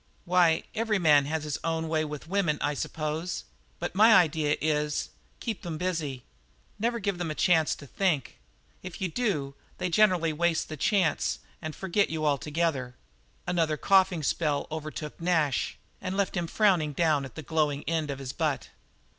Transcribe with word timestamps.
"Why, 0.25 0.63
every 0.73 0.97
man 0.97 1.25
has 1.27 1.43
his 1.43 1.59
own 1.63 1.87
way 1.87 2.03
with 2.03 2.27
women, 2.27 2.57
I 2.59 2.73
suppose, 2.73 3.43
but 3.77 3.93
my 3.93 4.15
idea 4.15 4.57
is, 4.59 5.09
keep 5.39 5.61
them 5.61 5.77
busy 5.77 6.23
never 6.79 6.97
give 6.97 7.19
them 7.19 7.29
a 7.29 7.35
chance 7.35 7.75
to 7.75 7.85
think. 7.85 8.39
If 8.81 8.99
you 8.99 9.09
do, 9.09 9.53
they 9.77 9.91
generally 9.91 10.33
waste 10.33 10.69
the 10.69 10.75
chance 10.77 11.37
and 11.61 11.75
forget 11.75 12.09
you 12.09 12.25
altogether." 12.25 12.95
Another 13.45 13.77
coughing 13.77 14.23
spell 14.23 14.65
overtook 14.71 15.21
Nash 15.21 15.77
and 16.01 16.17
left 16.17 16.35
him 16.35 16.47
frowning 16.47 16.93
down 16.93 17.23
at 17.23 17.35
the 17.35 17.43
glowing 17.43 17.83
end 17.83 18.09
of 18.09 18.17
his 18.17 18.33
butt. 18.33 18.69